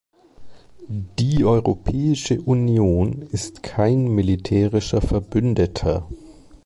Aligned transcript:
Die 0.87 1.45
Europäische 1.45 2.41
Union 2.41 3.21
ist 3.21 3.61
kein 3.61 4.07
militärischer 4.09 4.99
Verbündeter. 4.99 6.07